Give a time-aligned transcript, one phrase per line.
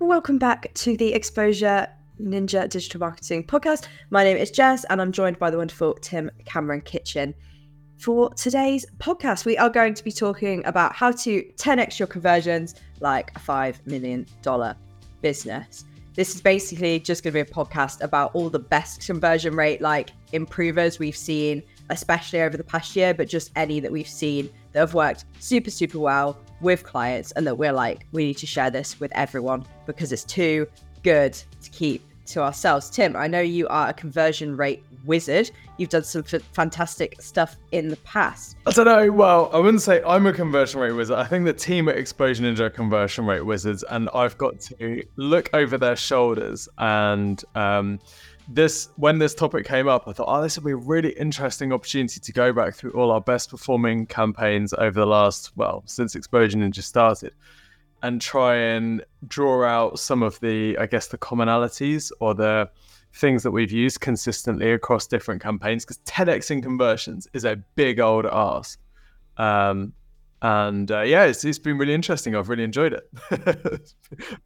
[0.00, 1.88] Welcome back to the Exposure
[2.20, 3.88] Ninja Digital Marketing Podcast.
[4.10, 7.34] My name is Jess, and I'm joined by the wonderful Tim Cameron Kitchen.
[7.96, 12.76] For today's podcast, we are going to be talking about how to 10x your conversions
[13.00, 14.24] like a $5 million
[15.20, 15.84] business.
[16.14, 19.80] This is basically just going to be a podcast about all the best conversion rate
[19.80, 21.60] like improvers we've seen,
[21.90, 25.72] especially over the past year, but just any that we've seen that have worked super,
[25.72, 29.64] super well with clients and that we're like, we need to share this with everyone
[29.86, 30.66] because it's too
[31.02, 32.90] good to keep to ourselves.
[32.90, 35.50] Tim, I know you are a conversion rate wizard.
[35.78, 38.56] You've done some f- fantastic stuff in the past.
[38.66, 39.10] I don't know.
[39.10, 41.16] Well, I wouldn't say I'm a conversion rate wizard.
[41.16, 45.02] I think the team at Exposure Ninja are conversion rate wizards, and I've got to
[45.16, 46.68] look over their shoulders.
[46.78, 47.98] And um,
[48.48, 51.72] this, when this topic came up, I thought, oh, this would be a really interesting
[51.72, 56.14] opportunity to go back through all our best performing campaigns over the last, well, since
[56.14, 57.34] Exposure Ninja started
[58.02, 62.70] and try and draw out some of the, I guess, the commonalities or the
[63.12, 65.84] things that we've used consistently across different campaigns.
[65.84, 68.78] Because 10x in conversions is a big old ask.
[69.36, 69.92] Um,
[70.40, 72.34] and uh, yeah, it's, it's been really interesting.
[72.34, 73.10] I've really enjoyed it.
[73.30, 73.94] it's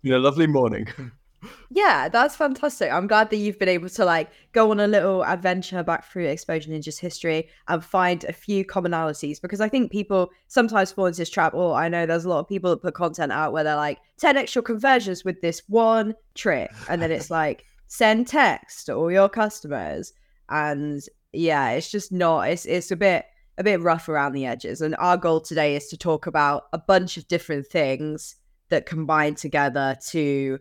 [0.03, 0.89] been a lovely morning.
[1.71, 2.93] Yeah, that's fantastic.
[2.93, 6.27] I'm glad that you've been able to like go on a little adventure back through
[6.27, 11.19] Exposure Ninja's history and find a few commonalities because I think people sometimes fall into
[11.19, 11.55] this trap.
[11.55, 13.99] Or I know there's a lot of people that put content out where they're like
[14.19, 16.71] 10 extra conversions with this one trick.
[16.89, 20.13] And then it's like send text to all your customers.
[20.49, 23.25] And yeah, it's just not, it's it's a bit
[23.59, 24.81] a bit rough around the edges.
[24.81, 28.37] And our goal today is to talk about a bunch of different things
[28.71, 30.59] that combine together to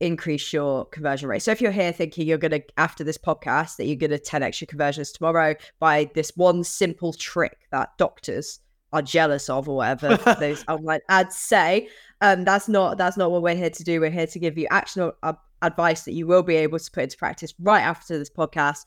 [0.00, 1.42] increase your conversion rate.
[1.42, 4.18] So if you're here thinking you're going to, after this podcast, that you're going to
[4.18, 8.60] 10 extra conversions tomorrow by this one simple trick that doctors
[8.92, 11.88] are jealous of or whatever those online ads say,
[12.20, 14.00] um, that's not that's not what we're here to do.
[14.00, 17.02] We're here to give you actionable uh, advice that you will be able to put
[17.02, 18.86] into practice right after this podcast.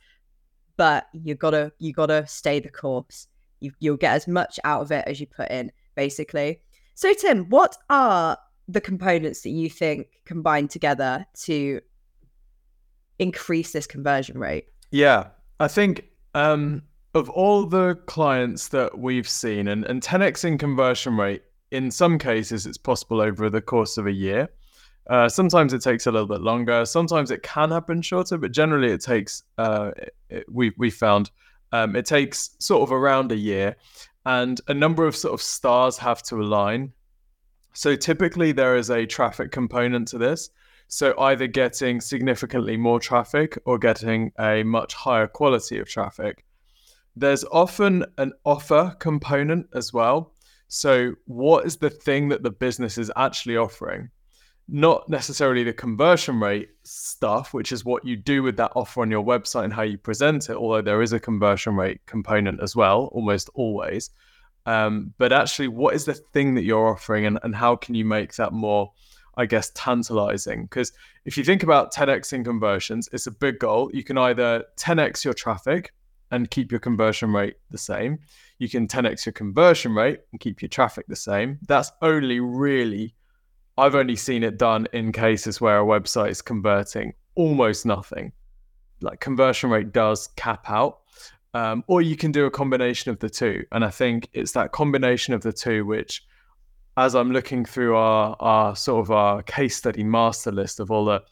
[0.77, 3.27] But you gotta you gotta stay the course.
[3.59, 6.61] You, you'll get as much out of it as you put in, basically.
[6.95, 11.81] So Tim, what are the components that you think combine together to
[13.19, 14.67] increase this conversion rate?
[14.91, 15.27] Yeah,
[15.59, 16.05] I think
[16.35, 16.83] um,
[17.13, 22.17] of all the clients that we've seen, and, and 10x in conversion rate, in some
[22.17, 24.49] cases, it's possible over the course of a year.
[25.09, 26.85] Uh, sometimes it takes a little bit longer.
[26.85, 29.43] Sometimes it can happen shorter, but generally it takes.
[29.57, 29.91] Uh,
[30.29, 31.31] it, we we found
[31.71, 33.75] um, it takes sort of around a year,
[34.25, 36.91] and a number of sort of stars have to align
[37.77, 40.49] so typically there is a traffic component to this.
[40.87, 46.43] So either getting significantly more traffic or getting a much higher quality of traffic.
[47.15, 50.33] There's often an offer component as well.
[50.67, 54.09] So what is the thing that the business is actually offering?
[54.67, 59.11] Not necessarily the conversion rate stuff, which is what you do with that offer on
[59.11, 62.75] your website and how you present it, although there is a conversion rate component as
[62.75, 64.09] well, almost always.
[64.67, 68.03] Um, but actually, what is the thing that you're offering, and, and how can you
[68.03, 68.91] make that more,
[69.37, 70.63] I guess, tantalizing?
[70.63, 70.91] Because
[71.23, 73.89] if you think about 10x in conversions, it's a big goal.
[73.93, 75.93] You can either 10x your traffic
[76.31, 78.19] and keep your conversion rate the same.
[78.59, 81.59] You can 10x your conversion rate and keep your traffic the same.
[81.65, 83.15] That's only really,
[83.77, 88.33] I've only seen it done in cases where a website is converting almost nothing.
[88.99, 90.99] Like conversion rate does cap out.
[91.57, 93.65] Um, or you can do a combination of the two.
[93.71, 96.23] And I think it's that combination of the two which,
[96.97, 101.05] as I'm looking through our, our sort of our case study master list of all
[101.05, 101.23] the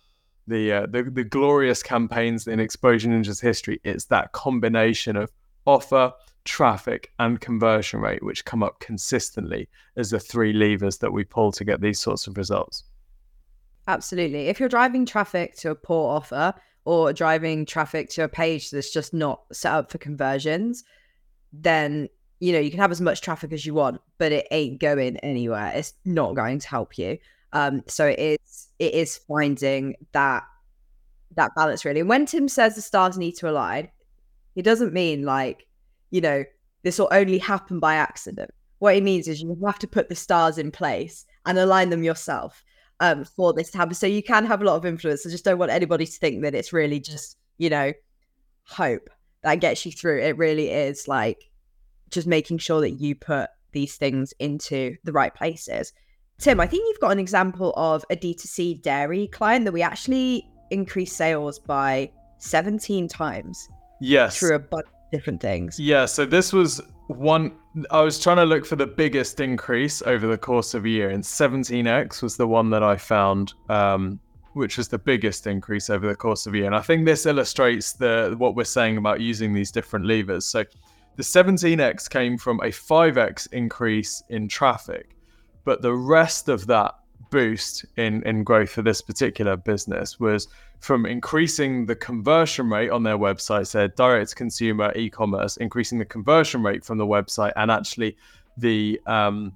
[0.48, 5.32] the, uh, the the glorious campaigns in Exposure Ninja's history, it's that combination of
[5.66, 6.12] offer,
[6.44, 11.52] traffic, and conversion rate which come up consistently as the three levers that we pull
[11.52, 12.84] to get these sorts of results.
[13.88, 14.48] Absolutely.
[14.48, 16.54] If you're driving traffic to a poor offer,
[16.86, 20.84] or driving traffic to a page that's just not set up for conversions,
[21.52, 22.08] then
[22.40, 25.18] you know you can have as much traffic as you want, but it ain't going
[25.18, 25.72] anywhere.
[25.76, 27.18] It's not going to help you.
[27.54, 30.44] Um, so it is it is finding that
[31.36, 32.02] that balance really.
[32.02, 33.90] And when Tim says the stars need to align,
[34.54, 35.66] he doesn't mean like
[36.12, 36.44] you know
[36.84, 38.52] this will only happen by accident.
[38.80, 42.04] What he means is you have to put the stars in place and align them
[42.04, 42.64] yourself
[43.00, 43.94] um, for this to happen.
[43.94, 45.26] So you can have a lot of influence.
[45.26, 47.94] I just don't want anybody to think that it's really just, you know,
[48.64, 49.10] hope
[49.44, 50.22] that gets you through.
[50.22, 51.50] It really is like
[52.10, 55.94] just making sure that you put these things into the right places.
[56.40, 60.50] Tim, I think you've got an example of a D2C dairy client that we actually
[60.72, 63.68] increased sales by 17 times.
[64.02, 64.38] Yes.
[64.38, 65.80] Through a bunch of different things.
[65.80, 66.06] Yeah.
[66.06, 67.54] So this was one
[67.92, 71.10] I was trying to look for the biggest increase over the course of a year,
[71.10, 74.20] and 17x was the one that I found, um,
[74.54, 76.66] which was the biggest increase over the course of a year.
[76.66, 80.46] And I think this illustrates the what we're saying about using these different levers.
[80.46, 80.64] So
[81.16, 85.16] the 17x came from a 5x increase in traffic,
[85.64, 86.96] but the rest of that
[87.36, 90.48] boost in, in growth for this particular business was
[90.80, 96.06] from increasing the conversion rate on their website, so direct consumer e commerce, increasing the
[96.06, 98.16] conversion rate from the website and actually
[98.56, 99.52] the um,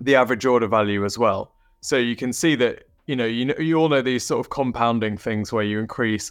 [0.00, 1.50] the average order value as well.
[1.80, 4.50] So you can see that you know you know you all know these sort of
[4.50, 6.30] compounding things where you increase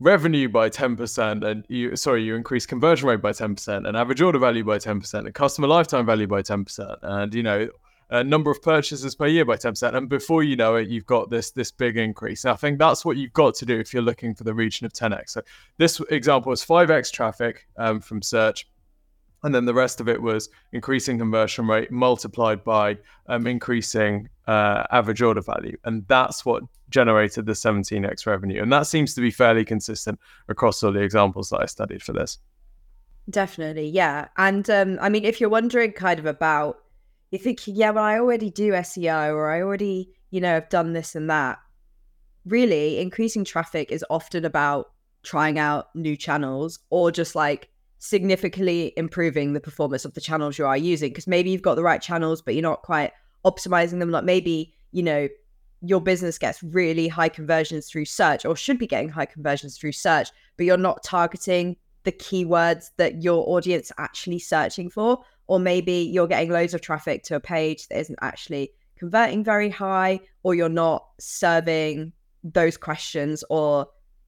[0.00, 4.38] revenue by 10% and you sorry you increase conversion rate by 10% and average order
[4.40, 7.68] value by 10% and customer lifetime value by 10% and you know
[8.10, 11.30] a number of purchases per year by 10% and before you know it you've got
[11.30, 12.44] this this big increase.
[12.44, 14.86] And i think that's what you've got to do if you're looking for the region
[14.86, 15.42] of 10x so
[15.76, 18.66] this example was 5x traffic um, from search
[19.44, 24.84] and then the rest of it was increasing conversion rate multiplied by um, increasing uh,
[24.90, 29.30] average order value and that's what generated the 17x revenue and that seems to be
[29.30, 30.18] fairly consistent
[30.48, 32.38] across all the examples that i studied for this.
[33.28, 36.82] Definitely yeah and um, i mean if you're wondering kind of about
[37.30, 40.92] you're thinking, yeah, well, I already do SEO or I already, you know, have done
[40.92, 41.58] this and that.
[42.46, 44.90] Really, increasing traffic is often about
[45.22, 50.64] trying out new channels or just like significantly improving the performance of the channels you
[50.64, 51.10] are using.
[51.10, 53.12] Because maybe you've got the right channels, but you're not quite
[53.44, 54.10] optimizing them.
[54.10, 55.28] Like maybe, you know,
[55.82, 59.92] your business gets really high conversions through search or should be getting high conversions through
[59.92, 66.08] search, but you're not targeting the keywords that your audience actually searching for or maybe
[66.12, 70.54] you're getting loads of traffic to a page that isn't actually converting very high or
[70.54, 72.12] you're not serving
[72.44, 73.86] those questions or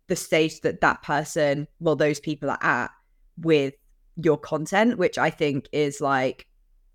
[0.09, 2.91] the stage that that person well those people are at
[3.39, 3.75] with
[4.17, 6.47] your content which i think is like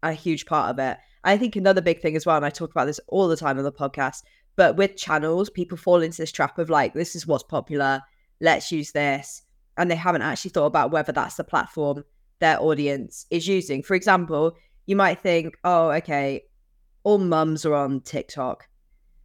[0.04, 0.98] a huge part of it.
[1.24, 3.58] I think another big thing as well and i talk about this all the time
[3.58, 4.22] on the podcast
[4.56, 8.02] but with channels people fall into this trap of like this is what's popular
[8.42, 9.42] let's use this
[9.78, 12.04] and they haven't actually thought about whether that's the platform
[12.40, 13.84] their audience is using.
[13.84, 14.56] For example,
[14.86, 16.44] you might think, oh, okay,
[17.04, 18.68] all mums are on TikTok.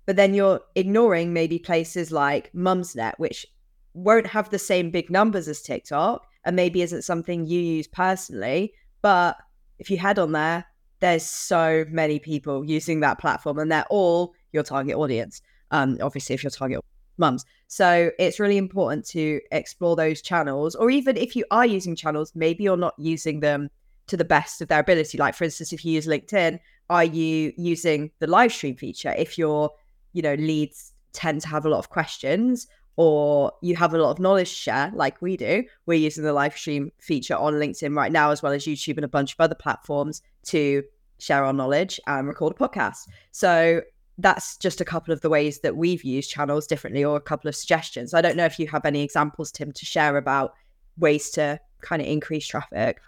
[0.07, 3.47] But then you're ignoring maybe places like Mumsnet, which
[3.95, 8.73] won't have the same big numbers as TikTok and maybe isn't something you use personally.
[9.03, 9.37] But
[9.79, 10.65] if you head on there,
[11.01, 15.41] there's so many people using that platform and they're all your target audience.
[15.71, 16.85] Um, obviously, if your target
[17.21, 17.45] mums.
[17.69, 22.33] So it's really important to explore those channels, or even if you are using channels,
[22.35, 23.71] maybe you're not using them
[24.09, 25.19] to the best of their ability.
[25.19, 26.59] Like, for instance, if you use LinkedIn,
[26.89, 29.15] are you using the live stream feature?
[29.17, 29.71] If your,
[30.13, 34.11] you know, leads tend to have a lot of questions or you have a lot
[34.11, 38.11] of knowledge share like we do, we're using the live stream feature on LinkedIn right
[38.11, 40.83] now, as well as YouTube and a bunch of other platforms to
[41.19, 43.09] share our knowledge and record a podcast.
[43.31, 43.83] So
[44.21, 47.49] that's just a couple of the ways that we've used channels differently or a couple
[47.49, 48.15] of suggestions.
[48.15, 50.55] I don't know if you have any examples, Tim, to share about
[50.99, 53.01] ways to kind of increase traffic.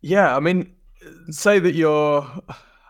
[0.00, 0.72] Yeah, I mean,
[1.30, 2.26] say that you're,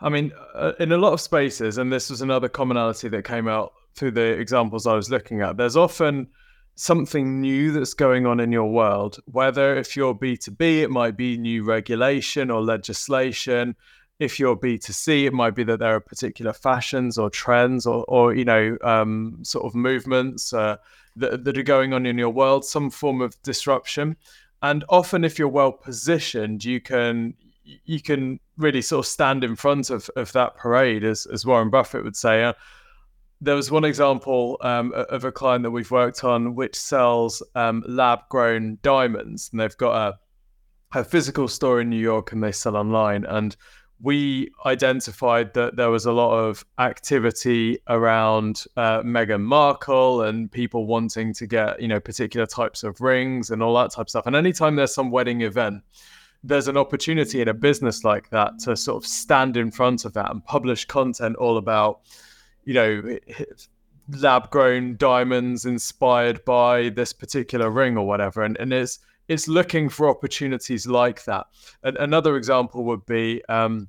[0.01, 3.47] I mean, uh, in a lot of spaces, and this was another commonality that came
[3.47, 6.27] out through the examples I was looking at, there's often
[6.75, 9.19] something new that's going on in your world.
[9.25, 13.75] Whether if you're B2B, it might be new regulation or legislation
[14.21, 18.35] if you're B2C, it might be that there are particular fashions or trends or, or
[18.35, 20.77] you know, um, sort of movements uh,
[21.15, 24.15] that, that are going on in your world, some form of disruption.
[24.61, 29.55] And often, if you're well positioned, you can you can really sort of stand in
[29.55, 32.43] front of, of that parade, as, as Warren Buffett would say.
[32.43, 32.53] Uh,
[33.39, 37.83] there was one example um, of a client that we've worked on which sells um,
[37.87, 39.95] lab grown diamonds, and they've got
[40.93, 43.25] a, a physical store in New York and they sell online.
[43.25, 43.55] And
[44.03, 50.87] we identified that there was a lot of activity around uh, Meghan Markle and people
[50.87, 54.25] wanting to get, you know, particular types of rings and all that type of stuff.
[54.25, 55.83] And anytime there's some wedding event,
[56.43, 60.13] there's an opportunity in a business like that to sort of stand in front of
[60.13, 62.01] that and publish content all about,
[62.65, 63.19] you know,
[64.17, 68.41] lab grown diamonds inspired by this particular ring or whatever.
[68.41, 71.45] And, and it's, it's looking for opportunities like that.
[71.83, 73.87] And another example would be um,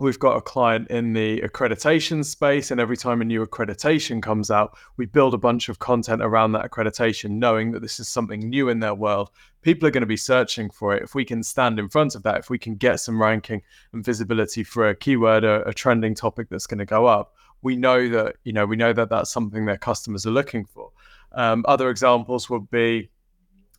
[0.00, 4.50] we've got a client in the accreditation space, and every time a new accreditation comes
[4.50, 8.48] out, we build a bunch of content around that accreditation, knowing that this is something
[8.48, 9.30] new in their world.
[9.62, 11.02] People are going to be searching for it.
[11.02, 14.04] If we can stand in front of that, if we can get some ranking and
[14.04, 18.08] visibility for a keyword, a, a trending topic that's going to go up, we know
[18.08, 20.90] that you know we know that that's something their customers are looking for.
[21.32, 23.10] Um, other examples would be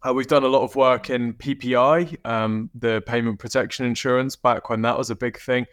[0.03, 4.69] Uh, we've done a lot of work in PPI, um, the payment protection insurance, back
[4.69, 5.65] when that was a big thing.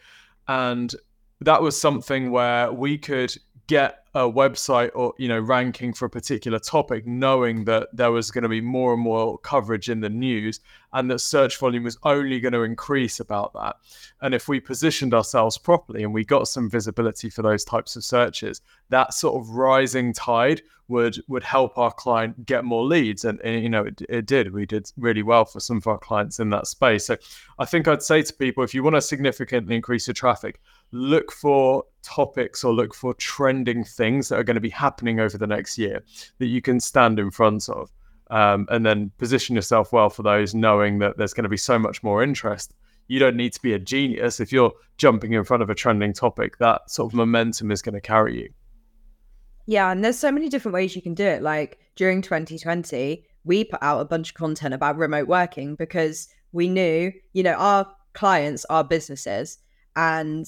[0.49, 0.95] And
[1.41, 3.37] that was something where we could
[3.69, 8.31] get a website or you know ranking for a particular topic knowing that there was
[8.31, 10.61] going to be more and more coverage in the news
[10.95, 13.77] and that search volume was only going to increase about that.
[14.23, 18.05] And if we positioned ourselves properly and we got some visibility for those types of
[18.05, 23.27] searches that sort of rising tide would would help our client get more leads.
[23.27, 24.53] And, and you know it, it did.
[24.53, 27.07] We did really well for some of our clients in that space.
[27.07, 27.19] So
[27.59, 30.61] i think i'd say to people if you want to significantly increase your traffic
[30.93, 35.37] look for topics or look for trending things that are going to be happening over
[35.37, 36.03] the next year
[36.39, 37.93] that you can stand in front of
[38.31, 41.79] um, and then position yourself well for those knowing that there's going to be so
[41.79, 42.75] much more interest.
[43.07, 44.39] You don't need to be a genius.
[44.39, 47.95] If you're jumping in front of a trending topic that sort of momentum is going
[47.95, 48.51] to carry you.
[49.67, 51.43] Yeah and there's so many different ways you can do it.
[51.43, 56.69] Like during 2020 we put out a bunch of content about remote working because we
[56.69, 59.59] knew you know our clients our businesses
[59.97, 60.47] and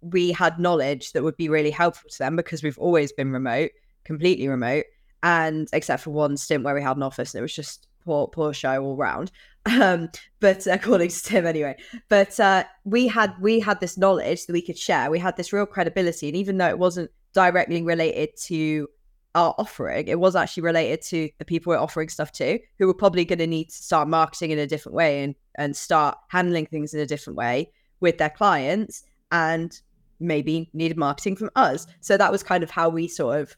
[0.00, 3.70] we had knowledge that would be really helpful to them because we've always been remote,
[4.04, 4.84] completely remote,
[5.22, 8.28] and except for one stint where we had an office and it was just poor,
[8.28, 9.30] poor show all round.
[9.68, 10.08] Um,
[10.40, 11.76] but according to Tim, anyway.
[12.08, 15.10] But uh, we had we had this knowledge that we could share.
[15.10, 18.88] We had this real credibility, and even though it wasn't directly related to
[19.34, 22.94] our offering, it was actually related to the people we're offering stuff to, who were
[22.94, 26.64] probably going to need to start marketing in a different way and and start handling
[26.64, 29.04] things in a different way with their clients.
[29.30, 29.78] And
[30.20, 31.86] maybe needed marketing from us.
[32.00, 33.56] So that was kind of how we sort of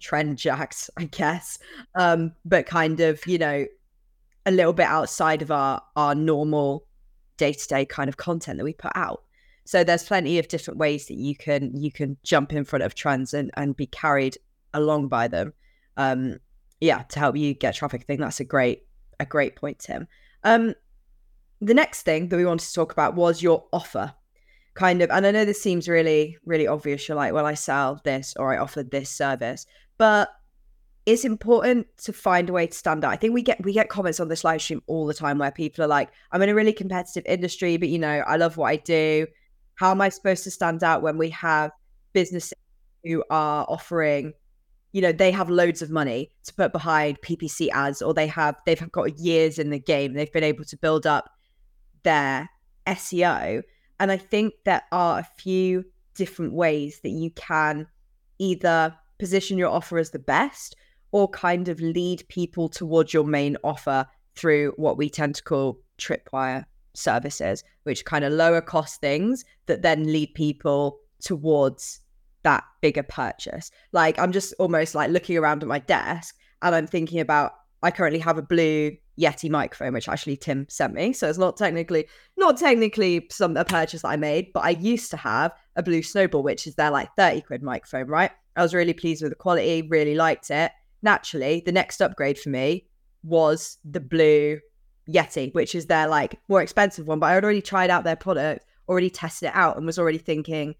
[0.00, 1.58] trend jacked, I guess.
[1.94, 3.66] Um, but kind of, you know,
[4.44, 6.86] a little bit outside of our our normal
[7.36, 9.22] day-to-day kind of content that we put out.
[9.64, 12.94] So there's plenty of different ways that you can you can jump in front of
[12.94, 14.38] trends and, and be carried
[14.72, 15.52] along by them.
[15.96, 16.38] Um,
[16.80, 18.02] yeah, to help you get traffic.
[18.02, 18.84] I think that's a great
[19.18, 20.06] a great point, Tim.
[20.44, 20.74] Um,
[21.60, 24.14] the next thing that we wanted to talk about was your offer
[24.76, 27.08] kind of and i know this seems really really obvious.
[27.08, 29.66] You're like well i sell this or i offer this service
[29.98, 30.28] but
[31.06, 33.12] it's important to find a way to stand out.
[33.12, 35.50] I think we get we get comments on this live stream all the time where
[35.50, 38.66] people are like i'm in a really competitive industry but you know i love what
[38.66, 39.26] i do.
[39.76, 41.70] How am i supposed to stand out when we have
[42.12, 42.54] businesses
[43.04, 44.34] who are offering
[44.92, 48.56] you know they have loads of money to put behind ppc ads or they have
[48.66, 50.12] they've got years in the game.
[50.12, 51.30] They've been able to build up
[52.02, 52.50] their
[52.86, 53.62] seo
[53.98, 55.84] and I think there are a few
[56.14, 57.86] different ways that you can
[58.38, 60.76] either position your offer as the best
[61.12, 65.78] or kind of lead people towards your main offer through what we tend to call
[65.98, 72.00] tripwire services, which kind of lower cost things that then lead people towards
[72.42, 73.70] that bigger purchase.
[73.92, 77.52] Like I'm just almost like looking around at my desk and I'm thinking about
[77.82, 81.12] I currently have a blue Yeti microphone, which actually Tim sent me.
[81.12, 82.06] So it's not technically
[82.36, 86.02] not technically some a purchase that I made, but I used to have a blue
[86.02, 88.30] snowball, which is their like 30 quid microphone, right?
[88.56, 90.72] I was really pleased with the quality, really liked it.
[91.02, 92.86] Naturally, the next upgrade for me
[93.22, 94.60] was the blue
[95.08, 97.18] Yeti, which is their like more expensive one.
[97.18, 100.18] But I had already tried out their product, already tested it out, and was already
[100.18, 100.74] thinking,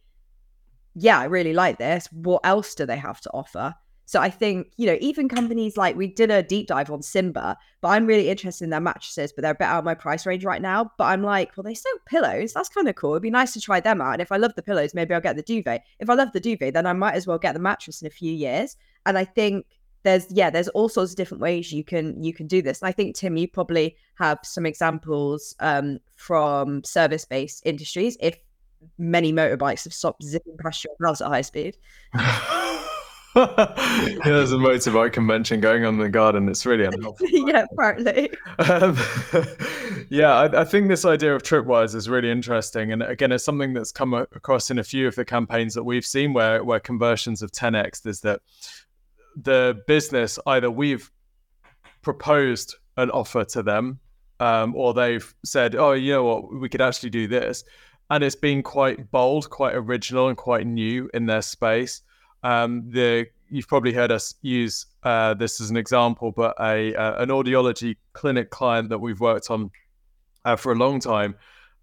[0.95, 2.09] yeah, I really like this.
[2.11, 3.75] What else do they have to offer?
[4.06, 7.58] So I think, you know, even companies like we did a deep dive on Simba,
[7.80, 10.25] but I'm really interested in their mattresses, but they're a bit out of my price
[10.25, 10.92] range right now.
[10.96, 12.52] But I'm like, well, they sell pillows.
[12.52, 13.12] That's kind of cool.
[13.12, 14.12] It'd be nice to try them out.
[14.12, 15.82] And if I love the pillows, maybe I'll get the duvet.
[15.98, 18.10] If I love the duvet, then I might as well get the mattress in a
[18.10, 18.76] few years.
[19.06, 19.66] And I think
[20.04, 22.80] there's yeah, there's all sorts of different ways you can you can do this.
[22.80, 28.16] And I think Tim, you probably have some examples um, from service-based industries.
[28.20, 28.38] If
[28.98, 31.76] many motorbikes have stopped zipping past your house at high speed.
[33.37, 36.49] yeah, there's a motorbike convention going on in the garden.
[36.49, 37.26] It's really unhelpful.
[37.31, 38.31] yeah, partly.
[38.59, 38.97] Um,
[40.09, 43.75] yeah, I, I, think this idea of tripwires is really interesting, and again, it's something
[43.75, 47.43] that's come across in a few of the campaigns that we've seen, where where conversions
[47.43, 48.40] of 10x is that
[49.37, 51.11] the business either we've
[52.00, 54.00] proposed an offer to them,
[54.40, 57.64] um, or they've said, "Oh, you know what, we could actually do this,"
[58.09, 62.00] and it's been quite bold, quite original, and quite new in their space
[62.47, 67.23] um, the you've probably heard us use uh, this as an example, but a uh,
[67.23, 69.71] an audiology clinic client that we've worked on
[70.45, 71.35] uh, for a long time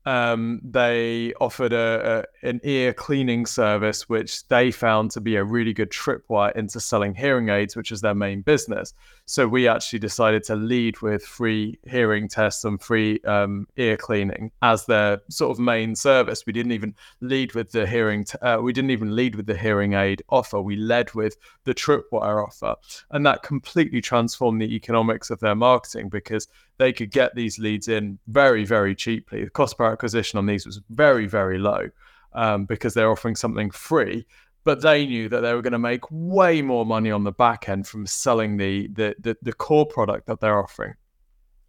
[0.06, 5.44] um, they offered a, a, an ear cleaning service, which they found to be a
[5.44, 8.94] really good tripwire into selling hearing aids, which is their main business.
[9.26, 14.52] So we actually decided to lead with free hearing tests and free um, ear cleaning
[14.62, 16.46] as their sort of main service.
[16.46, 18.26] We didn't even lead with the hearing.
[18.26, 20.62] T- uh, we didn't even lead with the hearing aid offer.
[20.62, 22.76] We led with the tripwire offer,
[23.12, 27.88] and that completely transformed the economics of their marketing because they could get these leads
[27.88, 29.44] in very, very cheaply.
[29.44, 31.90] The cost per acquisition on these was very, very low
[32.34, 34.26] um, because they're offering something free.
[34.66, 37.68] But they knew that they were going to make way more money on the back
[37.68, 40.94] end from selling the the the, the core product that they're offering.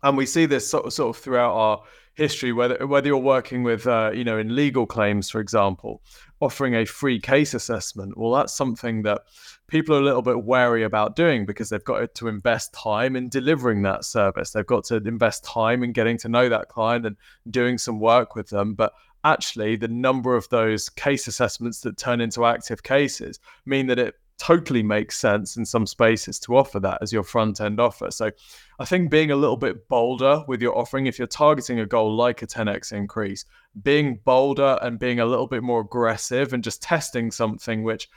[0.04, 1.82] And we see this sort of, sort of throughout our
[2.14, 6.02] history, whether whether you're working with, uh, you know, in legal claims, for example,
[6.44, 8.16] offering a free case assessment.
[8.16, 9.22] Well, that's something that
[9.66, 13.28] people are a little bit wary about doing because they've got to invest time in
[13.28, 14.50] delivering that service.
[14.50, 17.16] They've got to invest time in getting to know that client and
[17.50, 18.74] doing some work with them.
[18.74, 18.92] But
[19.24, 24.14] actually, the number of those case assessments that turn into active cases mean that it
[24.38, 28.10] totally makes sense in some spaces to offer that as your front end offer.
[28.10, 28.30] So
[28.78, 32.14] I think being a little bit bolder with your offering, if you're targeting a goal
[32.14, 33.44] like a 10x increase,
[33.82, 38.08] being bolder and being a little bit more aggressive and just testing something which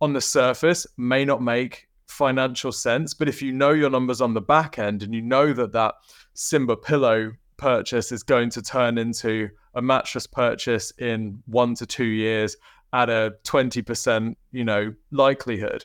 [0.00, 4.34] on the surface may not make financial sense, but if you know your numbers on
[4.34, 5.94] the back end and you know that that
[6.34, 12.04] Simba pillow purchase is going to turn into a mattress purchase in one to two
[12.04, 12.56] years
[12.92, 15.84] at a 20% you know likelihood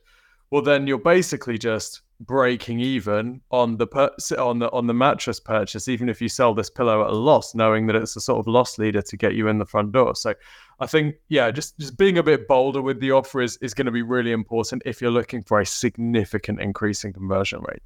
[0.50, 5.40] well then you're basically just breaking even on the per- on the on the mattress
[5.40, 8.40] purchase even if you sell this pillow at a loss knowing that it's a sort
[8.40, 10.34] of loss leader to get you in the front door so
[10.82, 13.86] I think, yeah, just just being a bit bolder with the offer is, is going
[13.86, 17.84] to be really important if you're looking for a significant increase in conversion rate.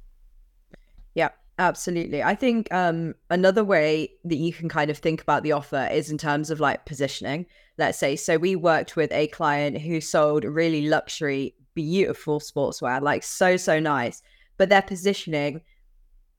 [1.14, 2.22] Yeah, absolutely.
[2.22, 6.10] I think um, another way that you can kind of think about the offer is
[6.10, 7.46] in terms of like positioning.
[7.78, 13.22] Let's say, so we worked with a client who sold really luxury, beautiful sportswear, like
[13.22, 14.22] so, so nice.
[14.56, 15.60] But their positioning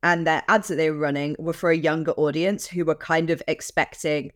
[0.04, 3.30] and their ads that they were running were for a younger audience who were kind
[3.30, 4.32] of expecting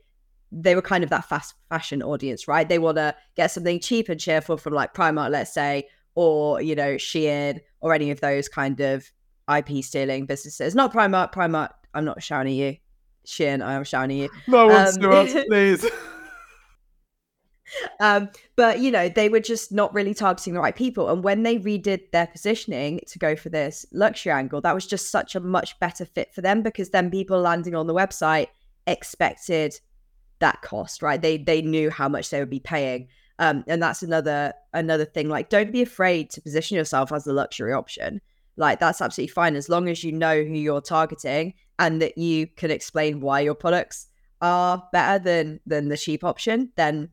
[0.52, 2.68] they were kind of that fast fashion audience, right?
[2.68, 6.76] They want to get something cheap and cheerful from like Primark, let's say, or you
[6.76, 9.10] know, Shein or any of those kind of
[9.58, 10.76] IP stealing businesses.
[10.76, 11.70] Not Primark, Primark.
[11.94, 12.78] I'm not shouting at you.
[13.26, 14.30] Shein, I am shouting at you.
[14.48, 15.86] No one's um, us, please.
[18.00, 21.10] um, but you know, they were just not really targeting the right people.
[21.10, 25.12] And when they redid their positioning to go for this luxury angle, that was just
[25.12, 28.48] such a much better fit for them because then people landing on the website
[28.88, 29.80] expected
[30.40, 31.22] that cost, right?
[31.22, 33.08] They they knew how much they would be paying.
[33.40, 35.30] Um, and that's another another thing.
[35.30, 38.22] Like, don't be afraid to position yourself as the luxury option.
[38.58, 42.48] Like, that's absolutely fine as long as you know who you're targeting and that you
[42.48, 44.08] can explain why your products
[44.42, 46.72] are better than than the cheap option.
[46.76, 47.10] Then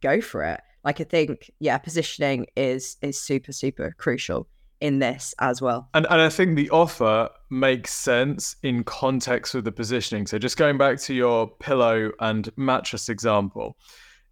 [0.00, 0.60] go for it.
[0.84, 4.48] Like, I think, yeah, positioning is is super super crucial
[4.80, 5.88] in this as well.
[5.94, 10.26] And and I think the offer makes sense in context with the positioning.
[10.26, 13.76] So just going back to your pillow and mattress example,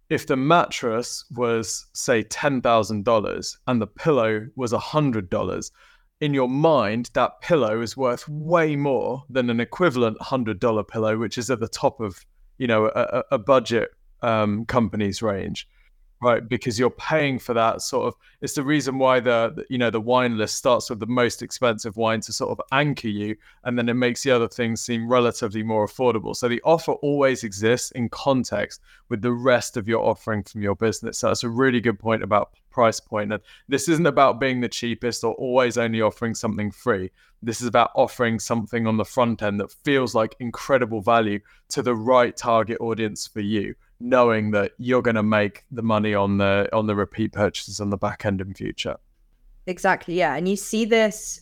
[0.09, 5.71] if the mattress was say $10,000 and the pillow was $100,
[6.19, 11.37] in your mind that pillow is worth way more than an equivalent $100 pillow which
[11.37, 12.25] is at the top of,
[12.57, 15.67] you know, a, a budget um, company's range
[16.21, 19.89] right because you're paying for that sort of it's the reason why the you know
[19.89, 23.77] the wine list starts with the most expensive wine to sort of anchor you and
[23.77, 26.35] then it makes the other things seem relatively more affordable.
[26.35, 30.75] So the offer always exists in context with the rest of your offering from your
[30.75, 31.19] business.
[31.19, 33.33] So that's a really good point about price point.
[33.33, 37.11] And this isn't about being the cheapest or always only offering something free.
[37.43, 41.81] This is about offering something on the front end that feels like incredible value to
[41.81, 46.37] the right target audience for you knowing that you're going to make the money on
[46.37, 48.97] the on the repeat purchases on the back end in future.
[49.65, 51.41] Exactly, yeah, and you see this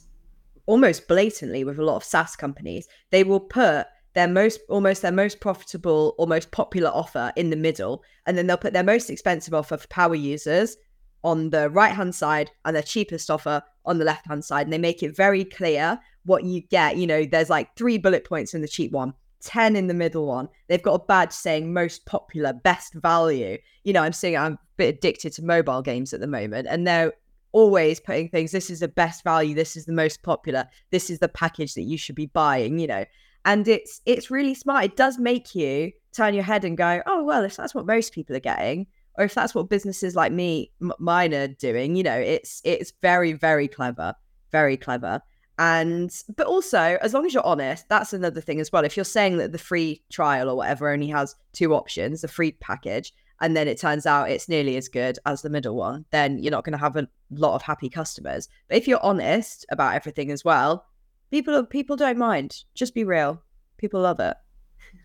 [0.66, 2.88] almost blatantly with a lot of SaaS companies.
[3.12, 7.56] They will put their most almost their most profitable or most popular offer in the
[7.56, 10.78] middle, and then they'll put their most expensive offer for power users
[11.24, 14.68] on the right hand side and their cheapest offer on the left hand side.
[14.68, 16.98] And they make it very clear what you get.
[16.98, 20.26] You know, there's like three bullet points in the cheap one, 10 in the middle
[20.26, 20.50] one.
[20.68, 23.58] They've got a badge saying most popular, best value.
[23.84, 26.88] You know, I'm seeing I'm a bit addicted to mobile games at the moment, and
[26.88, 27.14] they're
[27.56, 31.20] always putting things this is the best value, this is the most popular, this is
[31.20, 33.06] the package that you should be buying, you know.
[33.46, 34.86] And it's it's really smart.
[34.86, 38.14] It does make you turn your head and go, oh well, if that's what most
[38.14, 42.04] people are getting, or if that's what businesses like me, m- mine are doing, you
[42.04, 44.16] know, it's it's very very clever,
[44.52, 45.22] very clever.
[45.58, 48.84] And but also, as long as you're honest, that's another thing as well.
[48.84, 52.52] If you're saying that the free trial or whatever only has two options, the free
[52.54, 56.40] package, and then it turns out it's nearly as good as the middle one, then
[56.40, 58.50] you're not going to have a lot of happy customers.
[58.68, 60.86] But if you're honest about everything as well,
[61.32, 62.64] people people don't mind.
[62.74, 63.42] Just be real.
[63.78, 64.36] People love it.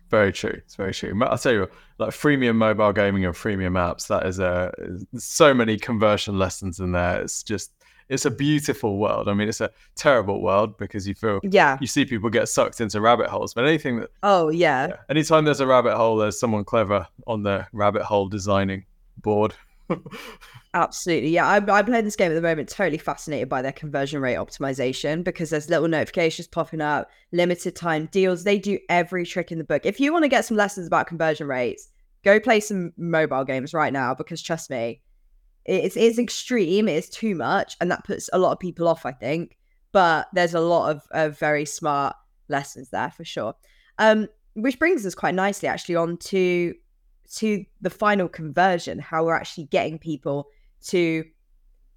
[0.09, 0.55] Very true.
[0.57, 1.17] It's very true.
[1.23, 4.73] I'll tell you, like freemium mobile gaming and freemium apps, that is a
[5.17, 7.21] so many conversion lessons in there.
[7.21, 7.71] It's just
[8.11, 9.29] it's a beautiful world.
[9.29, 12.81] I mean, it's a terrible world because you feel yeah you see people get sucked
[12.81, 13.53] into rabbit holes.
[13.53, 17.43] But anything that oh yeah, yeah anytime there's a rabbit hole, there's someone clever on
[17.43, 18.85] the rabbit hole designing
[19.17, 19.55] board.
[20.73, 21.47] Absolutely, yeah.
[21.47, 22.69] I'm, I'm playing this game at the moment.
[22.69, 28.07] Totally fascinated by their conversion rate optimization because there's little notifications popping up, limited time
[28.11, 28.43] deals.
[28.43, 29.85] They do every trick in the book.
[29.85, 31.89] If you want to get some lessons about conversion rates,
[32.23, 35.01] go play some mobile games right now because trust me,
[35.65, 36.87] it's it's extreme.
[36.87, 39.05] It's too much, and that puts a lot of people off.
[39.05, 39.57] I think,
[39.91, 42.15] but there's a lot of, of very smart
[42.47, 43.55] lessons there for sure.
[43.97, 46.73] Um, which brings us quite nicely actually on to
[47.35, 50.47] to the final conversion, how we're actually getting people
[50.87, 51.23] to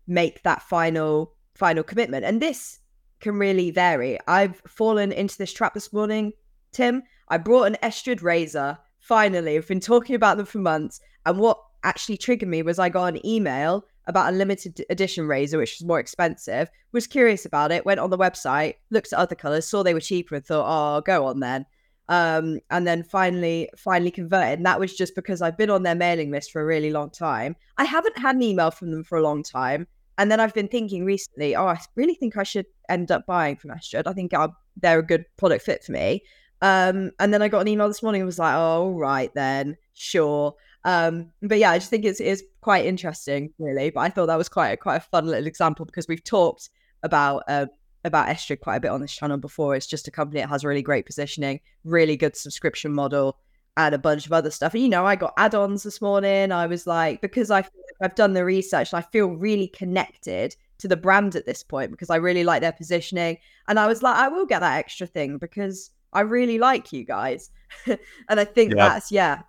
[0.07, 2.25] make that final final commitment.
[2.25, 2.81] And this
[3.21, 4.19] can really vary.
[4.29, 6.33] I've fallen into this trap this morning,
[6.73, 7.03] Tim.
[7.29, 8.79] I brought an Estrid razor.
[9.01, 11.01] Finally, I've been talking about them for months.
[11.27, 15.59] And what actually triggered me was I got an email about a limited edition razor,
[15.59, 16.69] which was more expensive.
[16.93, 20.01] Was curious about it, went on the website, looked at other colors, saw they were
[20.01, 21.67] cheaper, and thought, "Oh, go on then."
[22.09, 24.59] Um, and then finally, finally converted.
[24.59, 27.11] And that was just because I've been on their mailing list for a really long
[27.11, 27.57] time.
[27.79, 29.87] I haven't had an email from them for a long time.
[30.19, 33.57] And then I've been thinking recently, oh, I really think I should end up buying
[33.57, 34.07] from Estrid.
[34.07, 36.23] I think I'll, they're a good product fit for me.
[36.63, 39.77] Um, and then I got an email this morning and was like, oh, right then,
[39.95, 40.55] sure.
[40.85, 43.91] Um, but yeah, I just think it's, it's quite interesting, really.
[43.91, 46.71] But I thought that was quite a, quite a fun little example because we've talked
[47.03, 47.67] about uh,
[48.05, 49.75] about Estrid quite a bit on this channel before.
[49.75, 53.39] It's just a company that has really great positioning, really good subscription model,
[53.77, 54.75] and a bunch of other stuff.
[54.75, 56.53] And you know, I got add-ons this morning.
[56.53, 57.65] I was like, because I
[58.03, 62.11] I've done the research I feel really connected to the brand at this point because
[62.11, 63.39] I really like their positioning.
[63.69, 67.05] And I was like, I will get that extra thing because I really like you
[67.05, 67.51] guys.
[67.87, 68.89] and I think yeah.
[68.89, 69.43] that's yeah,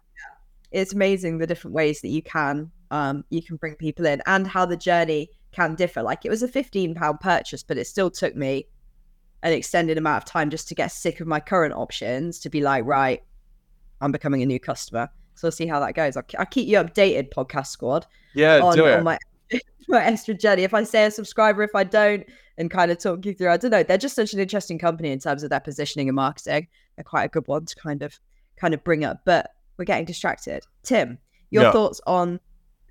[0.75, 4.45] it's amazing the different ways that you can um you can bring people in and
[4.45, 6.03] how the journey can differ.
[6.03, 8.67] Like it was a £15 purchase, but it still took me
[9.41, 12.61] an extended amount of time just to get sick of my current options to be
[12.61, 13.23] like, right,
[14.01, 15.09] I'm becoming a new customer.
[15.35, 16.17] So we'll see how that goes.
[16.17, 18.05] I'll, I'll keep you updated, podcast squad.
[18.33, 18.97] Yeah, on, do it.
[18.97, 19.17] On my,
[19.87, 20.63] my Estrid journey.
[20.63, 22.25] If I say a subscriber, if I don't,
[22.57, 23.83] and kind of talk you through, I don't know.
[23.83, 26.67] They're just such an interesting company in terms of their positioning and marketing.
[26.95, 28.17] They're quite a good one to kind of
[28.55, 29.21] kind of bring up.
[29.25, 30.65] But we're getting distracted.
[30.83, 31.17] Tim,
[31.49, 31.71] your yeah.
[31.71, 32.39] thoughts on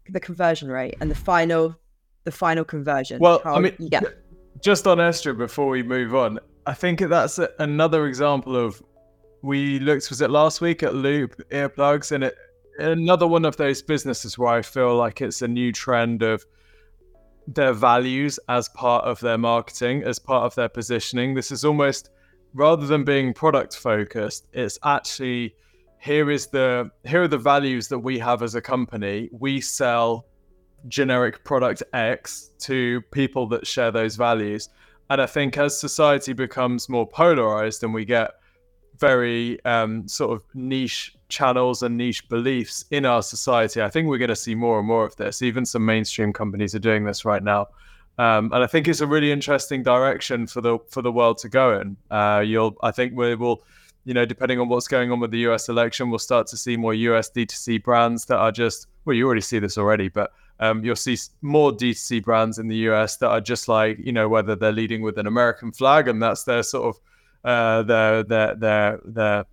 [0.08, 1.76] the conversion rate and the final
[2.24, 3.18] the final conversion.
[3.20, 4.00] Well, I mean, yeah.
[4.62, 8.82] Just on Estrid before we move on, I think that's a, another example of
[9.42, 12.34] we looked was it last week at Loop earplugs and it
[12.78, 16.44] another one of those businesses where I feel like it's a new trend of
[17.46, 21.34] their values as part of their marketing, as part of their positioning.
[21.34, 22.10] This is almost
[22.54, 25.54] rather than being product focused, it's actually
[26.04, 29.30] here is the here are the values that we have as a company.
[29.32, 30.26] We sell
[30.86, 34.68] generic product X to people that share those values.
[35.08, 38.32] And I think as society becomes more polarized and we get
[38.98, 44.18] very um, sort of niche channels and niche beliefs in our society, I think we're
[44.18, 45.40] going to see more and more of this.
[45.40, 47.68] Even some mainstream companies are doing this right now.
[48.18, 51.48] Um, and I think it's a really interesting direction for the for the world to
[51.48, 51.96] go in.
[52.10, 53.64] Uh, you'll, I think, we will,
[54.04, 55.68] you know, depending on what's going on with the U.S.
[55.68, 59.40] election, we'll start to see more US D2C brands that are just well, you already
[59.40, 63.40] see this already, but um, you'll see more D2C brands in the US that are
[63.40, 66.94] just like, you know, whether they're leading with an American flag and that's their sort
[66.94, 67.00] of
[67.44, 69.44] uh, their their their their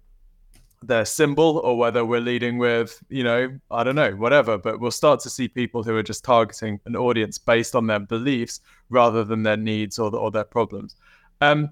[0.83, 4.57] their symbol, or whether we're leading with, you know, I don't know, whatever.
[4.57, 7.99] But we'll start to see people who are just targeting an audience based on their
[7.99, 10.95] beliefs rather than their needs or, the, or their problems.
[11.39, 11.69] Um,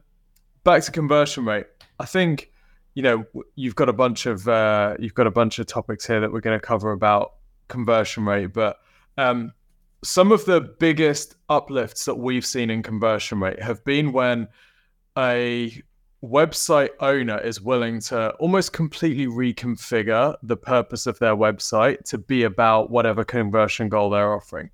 [0.63, 1.65] back to conversion rate.
[1.99, 2.51] I think
[2.93, 3.25] you know
[3.55, 6.41] you've got a bunch of uh, you've got a bunch of topics here that we're
[6.41, 7.35] going to cover about
[7.67, 8.77] conversion rate, but
[9.17, 9.53] um,
[10.03, 14.47] some of the biggest uplifts that we've seen in conversion rate have been when
[15.17, 15.81] a
[16.23, 22.43] website owner is willing to almost completely reconfigure the purpose of their website to be
[22.43, 24.69] about whatever conversion goal they're offering.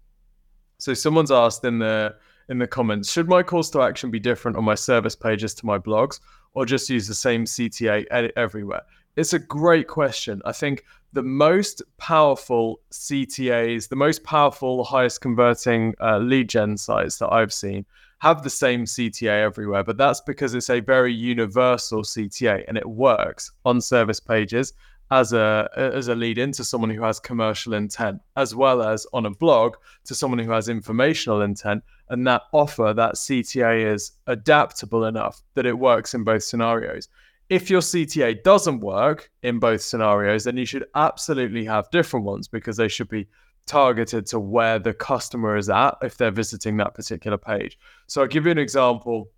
[0.80, 2.16] So someone's asked in the
[2.48, 5.66] in the comments, should my calls to action be different on my service pages to
[5.66, 6.20] my blogs
[6.56, 8.82] or just use the same CTA everywhere?
[9.16, 10.42] It's a great question.
[10.44, 17.18] I think the most powerful CTAs, the most powerful, highest converting uh, lead gen sites
[17.20, 17.86] that I've seen
[18.20, 22.86] have the same CTA everywhere, but that's because it's a very universal CTA and it
[22.86, 24.74] works on service pages
[25.12, 29.26] as a as a lead into someone who has commercial intent, as well as on
[29.26, 31.84] a blog to someone who has informational intent.
[32.10, 37.08] And that offer, that CTA is adaptable enough that it works in both scenarios.
[37.50, 42.48] If your CTA doesn't work in both scenarios, then you should absolutely have different ones
[42.48, 43.28] because they should be
[43.66, 47.78] targeted to where the customer is at if they're visiting that particular page.
[48.08, 49.30] So I'll give you an example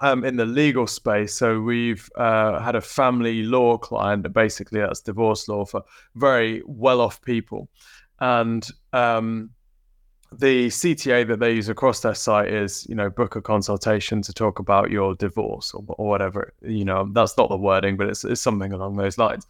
[0.00, 1.34] um, in the legal space.
[1.34, 5.82] So we've uh, had a family law client, basically that's divorce law for
[6.14, 7.68] very well-off people,
[8.20, 9.50] and um,
[10.32, 14.32] the CTA that they use across their site is, you know, book a consultation to
[14.32, 16.52] talk about your divorce or, or whatever.
[16.62, 19.46] You know, that's not the wording, but it's, it's something along those lines.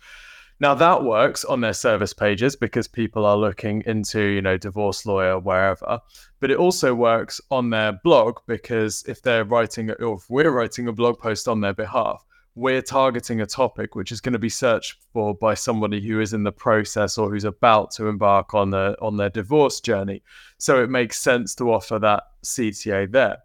[0.58, 5.04] Now that works on their service pages because people are looking into, you know, divorce
[5.04, 6.00] lawyer wherever.
[6.40, 10.88] But it also works on their blog because if they're writing or if we're writing
[10.88, 14.48] a blog post on their behalf, we're targeting a topic which is going to be
[14.48, 18.70] searched for by somebody who is in the process or who's about to embark on
[18.70, 20.22] the on their divorce journey.
[20.56, 23.36] So it makes sense to offer that CTA there.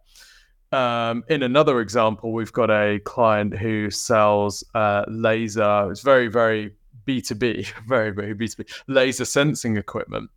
[0.72, 5.92] Um, in another example, we've got a client who sells uh, laser.
[5.92, 6.74] It's very, very
[7.08, 10.30] B2B, very, very B2B, laser sensing equipment.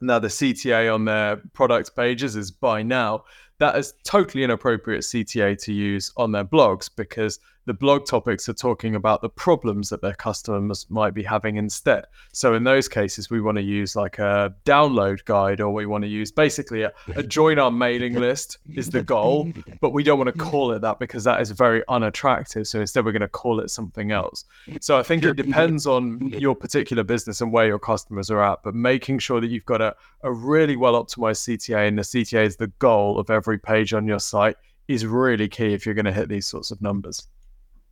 [0.00, 3.24] Now, the CTA on their product pages is buy now.
[3.58, 8.54] That is totally inappropriate CTA to use on their blogs because the blog topics are
[8.54, 12.06] talking about the problems that their customers might be having instead.
[12.32, 16.02] So in those cases, we want to use like a download guide, or we want
[16.02, 19.52] to use basically a, a join our mailing list is the goal,
[19.82, 22.66] but we don't want to call it that because that is very unattractive.
[22.66, 24.46] So instead, we're going to call it something else.
[24.80, 28.60] So I think it depends on your particular business and where your customers are at,
[28.64, 32.46] but making sure that you've got a, a really well optimized CTA and the CTA
[32.46, 34.56] is the goal of every page on your site
[34.88, 37.28] is really key if you're going to hit these sorts of numbers.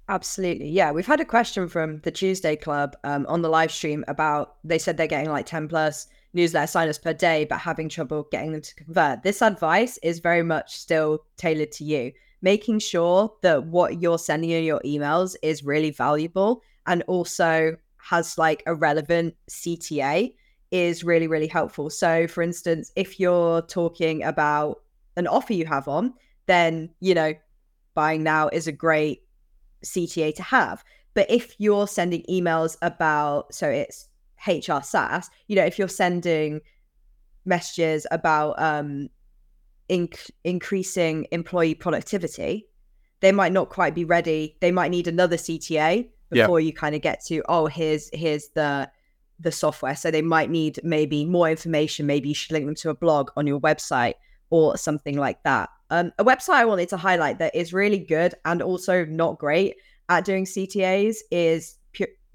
[0.09, 0.69] Absolutely.
[0.69, 0.93] Yeah.
[0.93, 4.79] We've had a question from the Tuesday Club um, on the live stream about they
[4.79, 8.61] said they're getting like 10 plus newsletter signers per day, but having trouble getting them
[8.61, 9.23] to convert.
[9.25, 14.51] This advice is very much still tailored to you, making sure that what you're sending
[14.51, 20.35] in your emails is really valuable and also has like a relevant CTA
[20.71, 21.91] is really, really helpful.
[21.91, 24.83] So, for instance, if you're talking about
[25.17, 26.15] an offer you have on,
[26.47, 27.35] then, you know,
[27.95, 29.23] buying now is a great
[29.85, 30.85] CTA to have.
[31.15, 34.09] But if you're sending emails about, so it's
[34.47, 36.61] HR SaaS, you know, if you're sending
[37.45, 39.09] messages about um,
[39.89, 42.67] inc- increasing employee productivity,
[43.21, 44.57] they might not quite be ready.
[44.61, 46.67] They might need another CTA before yeah.
[46.67, 48.91] you kind of get to, oh, here's here's the
[49.39, 49.97] the software.
[49.97, 52.07] So they might need maybe more information.
[52.07, 54.15] Maybe you should link them to a blog on your website
[54.51, 55.69] or something like that.
[55.91, 59.77] Um, a website I wanted to highlight that is really good and also not great
[60.09, 61.79] at doing CTAs is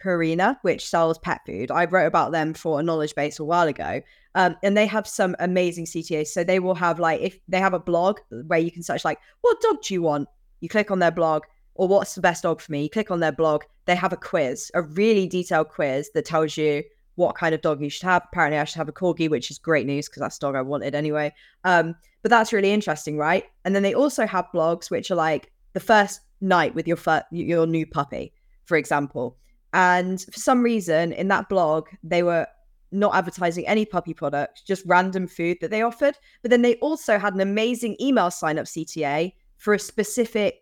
[0.04, 1.72] Purina, which sells pet food.
[1.72, 4.02] I wrote about them for a knowledge base a while ago.
[4.34, 6.28] Um, and they have some amazing CTAs.
[6.28, 9.20] So they will have like if they have a blog where you can search like
[9.42, 10.28] what dog do you want?
[10.62, 11.44] You click on their blog,
[11.76, 12.84] or what's the best dog for me?
[12.84, 16.56] You click on their blog, they have a quiz, a really detailed quiz that tells
[16.56, 16.84] you
[17.16, 18.24] what kind of dog you should have.
[18.32, 20.62] Apparently, I should have a corgi, which is great news because that's the dog I
[20.62, 21.34] wanted anyway.
[21.64, 23.46] Um, but that's really interesting, right?
[23.66, 27.26] And then they also have blogs which are like the first night with your fir-
[27.32, 28.34] your new puppy,
[28.66, 29.38] for example.
[29.74, 32.48] And for some reason, in that blog, they were
[32.92, 36.18] not advertising any puppy products, just random food that they offered.
[36.42, 40.56] But then they also had an amazing email sign up CTA for a specific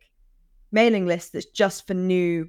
[0.71, 2.47] mailing list that's just for new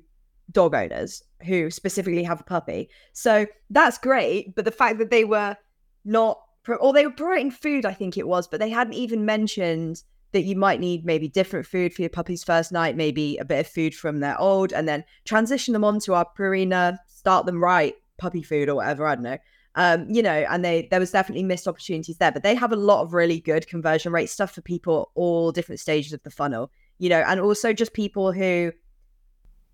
[0.53, 2.88] dog owners who specifically have a puppy.
[3.12, 4.55] So that's great.
[4.55, 5.57] But the fact that they were
[6.05, 6.40] not,
[6.81, 10.42] or they were promoting food, I think it was, but they hadn't even mentioned that
[10.42, 13.66] you might need maybe different food for your puppy's first night, maybe a bit of
[13.66, 18.42] food from their old, and then transition them onto our Purina, start them right, puppy
[18.42, 19.07] food or whatever.
[19.07, 19.38] I don't know.
[19.76, 22.76] Um, you know, and they there was definitely missed opportunities there, but they have a
[22.76, 26.70] lot of really good conversion rate stuff for people all different stages of the funnel,
[26.98, 28.72] you know, and also just people who,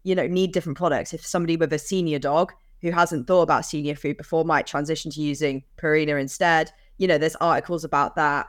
[0.06, 1.12] you know, need different products.
[1.12, 5.10] If somebody with a senior dog who hasn't thought about senior food before might transition
[5.10, 8.46] to using Purina instead, you know, there's articles about that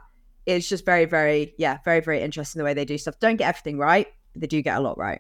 [0.48, 3.20] it's just very, very, yeah, very, very interesting the way they do stuff.
[3.20, 5.20] Don't get everything right, but they do get a lot right.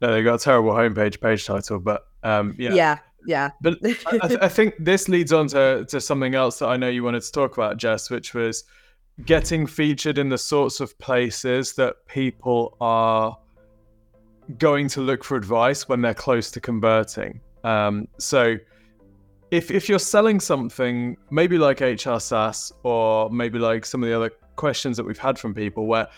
[0.00, 3.50] No, they got a terrible homepage page title, but um, yeah, yeah, yeah.
[3.62, 3.92] But I,
[4.28, 7.22] th- I, think this leads on to, to something else that I know you wanted
[7.22, 8.64] to talk about, Jess, which was
[9.24, 13.38] getting featured in the sorts of places that people are
[14.56, 17.40] going to look for advice when they're close to converting.
[17.64, 18.56] Um, so
[19.50, 24.16] if if you're selling something, maybe like HR SaaS or maybe like some of the
[24.16, 26.08] other questions that we've had from people where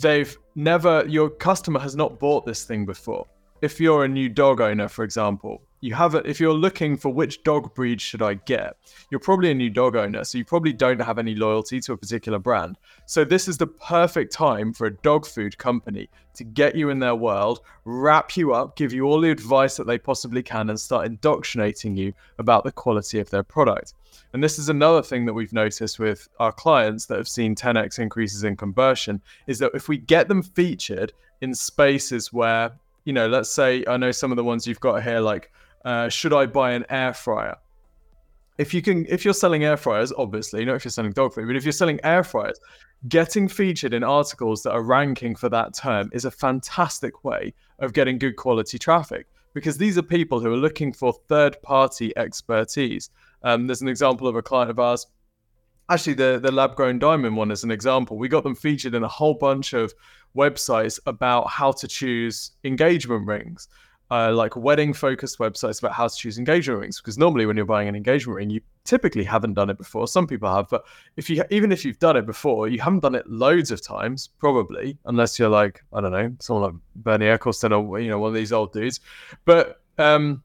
[0.00, 3.26] they've never, your customer has not bought this thing before.
[3.62, 7.08] If you're a new dog owner, for example, you have it if you're looking for
[7.08, 8.76] which dog breed should I get,
[9.10, 11.96] you're probably a new dog owner, so you probably don't have any loyalty to a
[11.96, 12.76] particular brand.
[13.06, 16.98] So this is the perfect time for a dog food company to get you in
[16.98, 20.78] their world, wrap you up, give you all the advice that they possibly can, and
[20.78, 23.94] start indoctrinating you about the quality of their product.
[24.32, 27.98] And this is another thing that we've noticed with our clients that have seen 10x
[27.98, 32.72] increases in conversion is that if we get them featured in spaces where,
[33.04, 35.50] you know, let's say I know some of the ones you've got here, like
[35.84, 37.56] uh, should I buy an air fryer?
[38.58, 41.46] If you can, if you're selling air fryers, obviously, not if you're selling dog food,
[41.46, 42.60] but if you're selling air fryers,
[43.08, 47.94] getting featured in articles that are ranking for that term is a fantastic way of
[47.94, 53.10] getting good quality traffic because these are people who are looking for third party expertise.
[53.42, 55.06] Um, there's an example of a client of ours.
[55.88, 58.16] Actually, the, the lab grown diamond one is an example.
[58.16, 59.92] We got them featured in a whole bunch of
[60.36, 63.66] websites about how to choose engagement rings
[64.10, 67.64] uh, like wedding focused websites about how to choose engagement rings because normally when you're
[67.64, 70.08] buying an engagement ring you typically haven't done it before.
[70.08, 70.84] Some people have but
[71.16, 74.28] if you even if you've done it before you haven't done it loads of times
[74.38, 78.28] probably unless you're like i don't know someone like bernie ecclestone or you know one
[78.28, 79.00] of these old dudes.
[79.44, 80.42] But um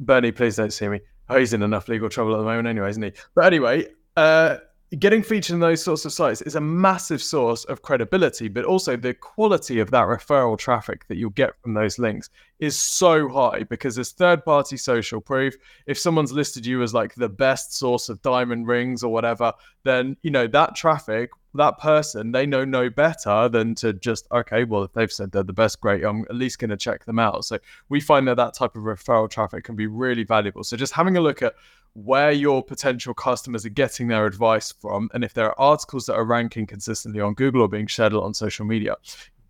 [0.00, 1.00] bernie please don't see me.
[1.28, 3.12] Oh, he's in enough legal trouble at the moment anyway isn't he?
[3.34, 4.58] But anyway uh
[4.98, 8.96] getting featured in those sorts of sites is a massive source of credibility, but also
[8.96, 13.62] the quality of that referral traffic that you'll get from those links is so high
[13.64, 15.54] because there's third party social proof.
[15.86, 19.52] If someone's listed you as like the best source of diamond rings or whatever,
[19.84, 24.64] then, you know, that traffic, that person, they know no better than to just, okay,
[24.64, 27.18] well, if they've said they're the best, great, I'm at least going to check them
[27.18, 27.44] out.
[27.44, 30.64] So we find that that type of referral traffic can be really valuable.
[30.64, 31.54] So just having a look at
[31.94, 36.14] where your potential customers are getting their advice from, and if there are articles that
[36.14, 38.96] are ranking consistently on Google or being shared on social media,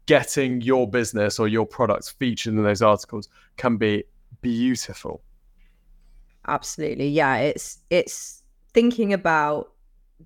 [0.06, 4.04] getting your business or your products featured in those articles can be
[4.40, 5.22] beautiful.
[6.46, 7.08] Absolutely.
[7.08, 8.42] Yeah, it's it's
[8.72, 9.72] thinking about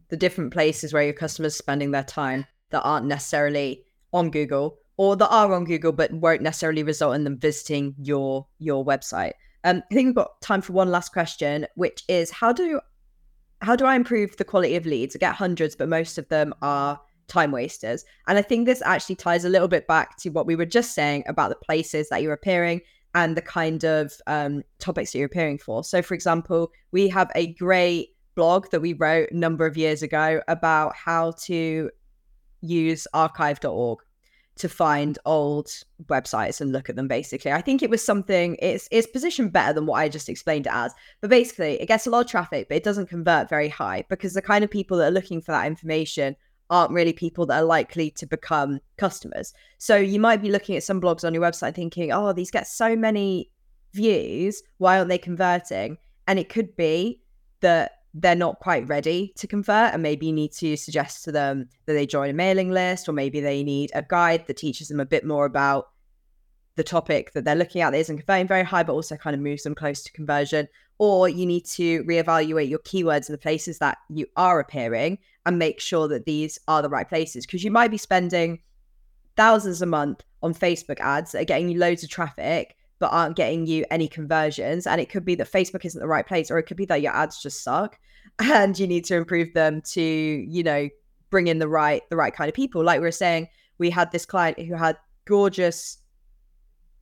[0.08, 4.78] the different places where your customers are spending their time that aren't necessarily on Google
[4.96, 9.32] or that are on Google but won't necessarily result in them visiting your your website.
[9.64, 12.80] Um, I think we've got time for one last question, which is how do
[13.62, 15.16] how do I improve the quality of leads?
[15.16, 18.04] I get hundreds, but most of them are time wasters.
[18.26, 20.94] And I think this actually ties a little bit back to what we were just
[20.94, 22.82] saying about the places that you're appearing
[23.14, 25.82] and the kind of um, topics that you're appearing for.
[25.82, 30.02] So, for example, we have a great blog that we wrote a number of years
[30.02, 31.90] ago about how to
[32.60, 33.98] use archive.org
[34.56, 35.68] to find old
[36.06, 37.50] websites and look at them basically.
[37.50, 40.72] I think it was something it's it's positioned better than what I just explained it
[40.72, 40.92] as.
[41.22, 44.34] But basically it gets a lot of traffic, but it doesn't convert very high because
[44.34, 46.36] the kind of people that are looking for that information
[46.70, 49.52] aren't really people that are likely to become customers.
[49.78, 52.66] So you might be looking at some blogs on your website thinking, oh, these get
[52.66, 53.50] so many
[53.92, 54.62] views.
[54.78, 55.98] Why aren't they converting?
[56.26, 57.20] And it could be
[57.60, 61.68] that they're not quite ready to convert and maybe you need to suggest to them
[61.86, 64.98] that they join a mailing list or maybe they need a guide that teaches them
[64.98, 65.90] a bit more about
[66.76, 69.40] the topic that they're looking at that isn't converting very high but also kind of
[69.40, 73.78] moves them close to conversion or you need to reevaluate your keywords in the places
[73.78, 77.70] that you are appearing and make sure that these are the right places because you
[77.70, 78.60] might be spending
[79.36, 83.34] thousands a month on Facebook ads that are getting you loads of traffic but aren't
[83.34, 84.86] getting you any conversions.
[84.86, 87.00] And it could be that Facebook isn't the right place, or it could be that
[87.00, 87.98] your ads just suck
[88.38, 90.88] and you need to improve them to, you know,
[91.30, 92.84] bring in the right the right kind of people.
[92.84, 95.98] Like we were saying, we had this client who had gorgeous,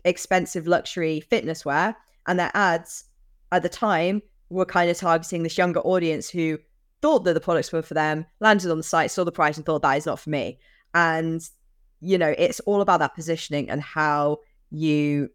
[0.05, 3.05] expensive luxury fitness wear, and their ads
[3.53, 6.59] at the time were kind of targeting this younger audience who
[7.01, 9.65] thought that the products were for them, landed on the site, saw the price, and
[9.65, 10.59] thought that is not for me.
[10.95, 11.41] And
[12.01, 14.39] you know, it's all about that positioning and how
[14.71, 15.31] you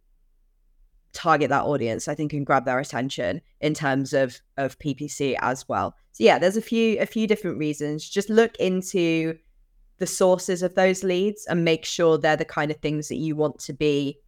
[1.13, 5.67] target that audience i think and grab their attention in terms of of ppc as
[5.69, 5.95] well.
[6.11, 8.09] So yeah there's a few a few different reasons.
[8.09, 9.37] Just look into
[9.99, 13.35] the sources of those leads and make sure they're the kind of things that you
[13.35, 14.19] want to be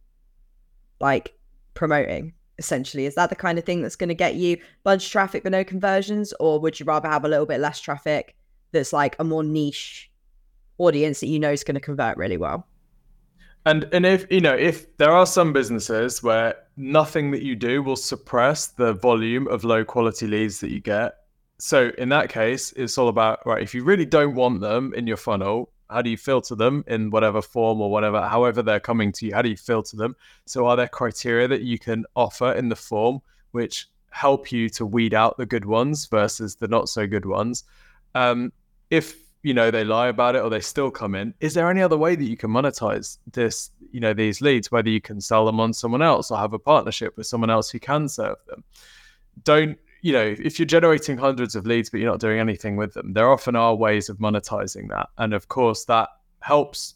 [1.00, 1.34] like
[1.74, 5.42] promoting essentially is that the kind of thing that's going to get you bunch traffic
[5.42, 8.34] but no conversions or would you rather have a little bit less traffic
[8.72, 10.10] that's like a more niche
[10.78, 12.66] audience that you know is going to convert really well
[13.66, 17.82] and and if you know if there are some businesses where nothing that you do
[17.82, 21.14] will suppress the volume of low quality leads that you get.
[21.58, 23.62] So in that case, it's all about right.
[23.62, 27.10] If you really don't want them in your funnel, how do you filter them in
[27.10, 29.34] whatever form or whatever, however they're coming to you?
[29.34, 30.16] How do you filter them?
[30.44, 33.20] So are there criteria that you can offer in the form
[33.52, 37.64] which help you to weed out the good ones versus the not so good ones?
[38.14, 38.52] Um,
[38.90, 41.80] if you know they lie about it or they still come in is there any
[41.80, 45.46] other way that you can monetize this you know these leads whether you can sell
[45.46, 48.64] them on someone else or have a partnership with someone else who can serve them
[49.44, 52.94] don't you know if you're generating hundreds of leads but you're not doing anything with
[52.94, 56.08] them there often are ways of monetizing that and of course that
[56.40, 56.94] helps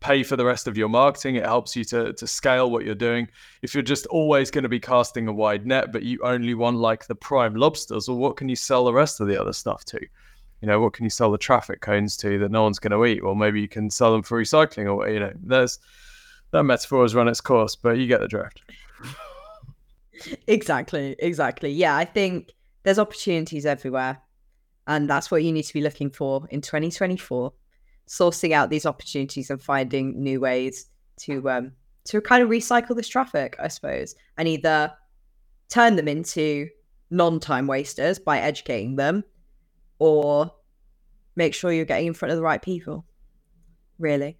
[0.00, 2.94] pay for the rest of your marketing it helps you to to scale what you're
[2.94, 3.26] doing
[3.62, 6.76] if you're just always going to be casting a wide net but you only want
[6.76, 9.82] like the prime lobsters well what can you sell the rest of the other stuff
[9.84, 9.98] to
[10.60, 13.04] you know, what can you sell the traffic cones to that no one's going to
[13.04, 13.18] eat?
[13.18, 15.80] Or maybe you can sell them for recycling, or you know, there's
[16.52, 18.62] that metaphor has run its course, but you get the drift.
[20.46, 21.70] Exactly, exactly.
[21.70, 22.52] Yeah, I think
[22.82, 24.20] there's opportunities everywhere,
[24.86, 27.52] and that's what you need to be looking for in 2024,
[28.08, 30.86] sourcing out these opportunities and finding new ways
[31.20, 31.72] to um
[32.04, 34.92] to kind of recycle this traffic, I suppose, and either
[35.68, 36.68] turn them into
[37.10, 39.22] non-time wasters by educating them
[39.98, 40.50] or
[41.36, 43.04] make sure you're getting in front of the right people.
[43.98, 44.36] Really.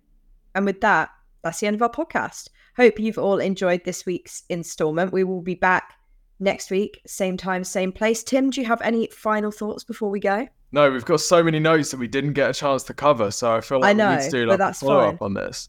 [0.55, 1.11] And with that,
[1.43, 2.49] that's the end of our podcast.
[2.77, 5.13] Hope you've all enjoyed this week's installment.
[5.13, 5.95] We will be back
[6.41, 8.23] next week, same time, same place.
[8.23, 10.49] Tim, do you have any final thoughts before we go?
[10.73, 13.55] No, we've got so many notes that we didn't get a chance to cover, so
[13.55, 15.69] I feel like I know, we need to do like a follow up on this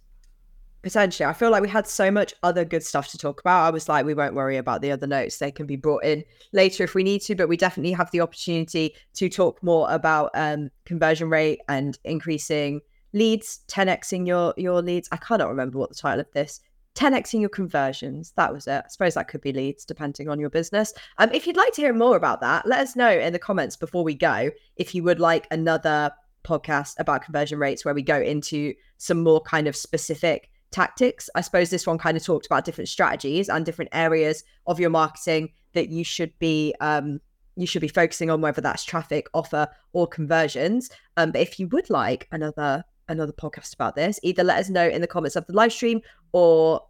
[0.83, 1.25] potentially.
[1.25, 3.65] I feel like we had so much other good stuff to talk about.
[3.65, 5.37] I was like, we won't worry about the other notes.
[5.37, 8.19] They can be brought in later if we need to, but we definitely have the
[8.19, 12.81] opportunity to talk more about um, conversion rate and increasing
[13.13, 15.07] leads, 10xing your your leads.
[15.11, 16.59] I cannot remember what the title of this.
[16.95, 18.33] 10xing your conversions.
[18.35, 18.83] That was it.
[18.85, 20.93] I suppose that could be leads depending on your business.
[21.17, 23.75] Um, if you'd like to hear more about that, let us know in the comments
[23.75, 26.11] before we go if you would like another
[26.43, 31.29] podcast about conversion rates where we go into some more kind of specific tactics.
[31.35, 34.89] I suppose this one kind of talked about different strategies and different areas of your
[34.89, 37.19] marketing that you should be um,
[37.55, 40.89] you should be focusing on, whether that's traffic, offer, or conversions.
[41.17, 44.87] Um, but if you would like another another podcast about this, either let us know
[44.87, 46.01] in the comments of the live stream
[46.31, 46.81] or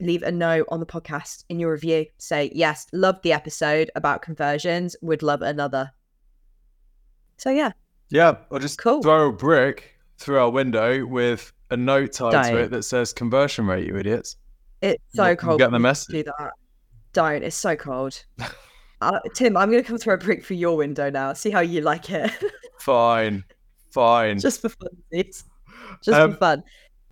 [0.00, 2.06] leave a note on the podcast in your review.
[2.18, 4.96] Say yes, loved the episode about conversions.
[5.02, 5.92] Would love another.
[7.38, 7.72] So yeah.
[8.08, 9.02] Yeah, or just cool.
[9.02, 12.52] throw a brick through our window with a note tied Don't.
[12.52, 14.36] to it that says conversion rate, you idiots.
[14.82, 15.60] It's so you, cold.
[15.60, 16.12] You get the message.
[16.12, 16.52] Do that.
[17.12, 17.42] Don't.
[17.42, 18.24] It's so cold.
[19.00, 21.32] uh, Tim, I'm going to come throw a brick through your window now.
[21.32, 22.30] See how you like it.
[22.80, 23.44] fine.
[23.96, 24.40] Fine.
[24.40, 25.44] Just for fun, please.
[26.04, 26.62] Just um, for fun.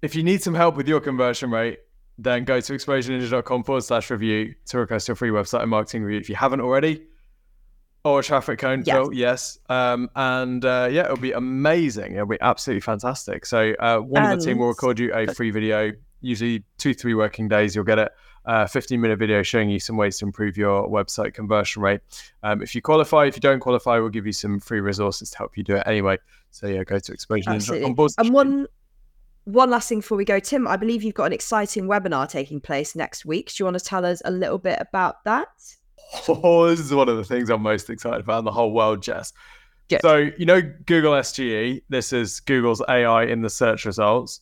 [0.03, 1.78] If you need some help with your conversion rate,
[2.18, 6.20] then go to exposureninja.com forward slash review to request your free website and marketing review.
[6.20, 7.07] If you haven't already,
[8.05, 8.95] or a traffic cone, yes.
[8.95, 9.59] Phil, yes.
[9.70, 12.12] Um, and uh, yeah, it'll be amazing.
[12.12, 13.47] It'll be absolutely fantastic.
[13.47, 14.35] So uh, one and...
[14.35, 17.74] of the team will record you a free video, usually two, three working days.
[17.74, 18.12] You'll get it.
[18.47, 22.01] Uh, 15 minute video showing you some ways to improve your website conversion rate.
[22.42, 25.38] Um, if you qualify, if you don't qualify, we'll give you some free resources to
[25.38, 26.18] help you do it anyway.
[26.51, 28.09] So yeah, go to exposureninja.com.
[28.18, 28.66] And one
[29.45, 32.61] one last thing before we go, Tim, I believe you've got an exciting webinar taking
[32.61, 33.53] place next week.
[33.53, 35.49] Do you want to tell us a little bit about that?
[36.28, 39.03] Oh, this is one of the things I'm most excited about in the whole world,
[39.03, 39.32] Jess.
[39.88, 40.01] Good.
[40.03, 44.40] So, you know, Google SGE, this is Google's AI in the search results.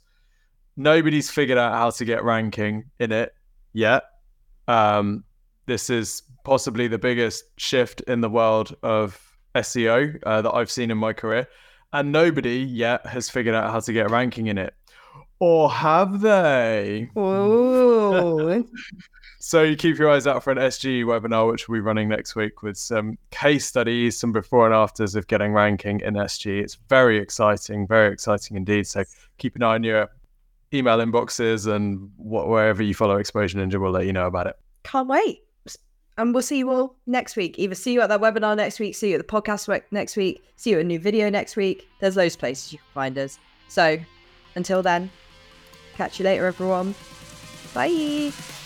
[0.76, 3.32] Nobody's figured out how to get ranking in it
[3.72, 4.04] yet.
[4.68, 5.24] Um,
[5.66, 9.20] this is possibly the biggest shift in the world of
[9.54, 11.46] SEO uh, that I've seen in my career.
[11.92, 14.74] And nobody yet has figured out how to get ranking in it.
[15.40, 17.10] Or have they?
[17.16, 18.64] Oh.
[19.44, 22.36] So you keep your eyes out for an SGE webinar, which we'll be running next
[22.36, 26.62] week with some case studies, some before and afters of getting ranking in SGE.
[26.62, 28.86] It's very exciting, very exciting indeed.
[28.86, 29.02] So
[29.38, 30.08] keep an eye on your
[30.72, 34.56] email inboxes and what, wherever you follow Exposure Ninja, we'll let you know about it.
[34.84, 35.40] Can't wait.
[36.18, 37.58] And we'll see you all next week.
[37.58, 40.44] Either see you at that webinar next week, see you at the podcast next week,
[40.56, 41.88] see you at a new video next week.
[42.00, 43.38] There's those places you can find us.
[43.68, 43.98] So
[44.54, 45.10] until then,
[45.94, 46.94] catch you later, everyone.
[47.72, 48.61] Bye.